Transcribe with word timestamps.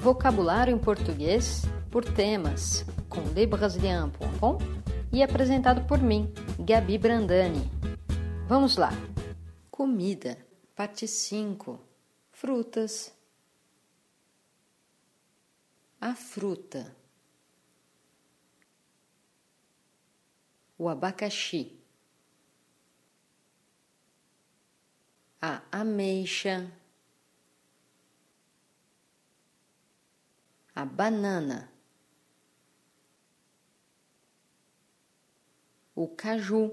Vocabulário 0.00 0.72
em 0.72 0.78
português 0.78 1.62
por 1.90 2.04
temas 2.04 2.84
com 3.08 3.20
lebrasilian.com 3.34 4.58
e 5.12 5.24
apresentado 5.24 5.86
por 5.88 5.98
mim, 5.98 6.32
Gabi 6.60 6.96
Brandani. 6.96 7.68
Vamos 8.46 8.76
lá. 8.76 8.90
Comida, 9.68 10.38
parte 10.76 11.08
5. 11.08 11.80
Frutas. 12.30 13.12
A 16.00 16.14
fruta. 16.14 16.94
O 20.78 20.88
abacaxi. 20.88 21.76
A 25.42 25.62
ameixa. 25.72 26.70
A 30.78 30.84
banana. 30.84 31.60
O 35.94 36.06
caju. 36.06 36.64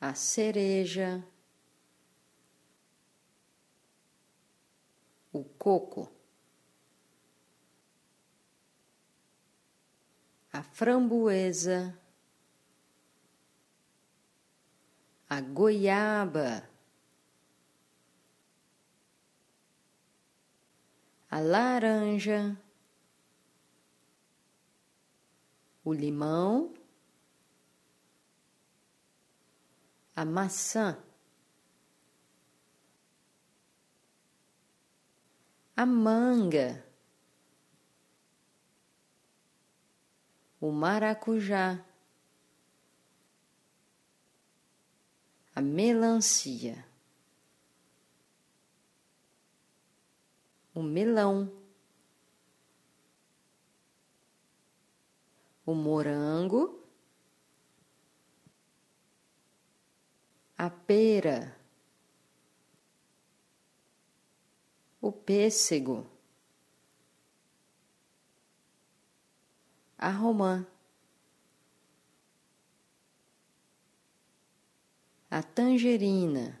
A 0.00 0.14
cereja. 0.14 1.10
o 5.38 5.44
coco, 5.44 6.10
a 10.52 10.62
framboesa, 10.62 11.96
a 15.28 15.40
goiaba, 15.40 16.68
a 21.38 21.40
laranja, 21.40 22.60
o 25.84 25.92
limão, 25.92 26.74
a 30.16 30.24
maçã. 30.24 30.98
a 35.76 35.86
manga, 35.86 36.84
o 40.60 40.72
maracujá, 40.72 41.84
a 45.54 45.62
melancia, 45.62 46.84
o 50.78 50.82
melão, 50.82 51.52
o 55.66 55.74
morango, 55.74 56.82
a 60.56 60.70
pera. 60.70 61.58
o 65.00 65.12
pêssego, 65.12 66.06
a 69.96 70.10
romã, 70.10 70.66
a 75.30 75.42
tangerina, 75.42 76.60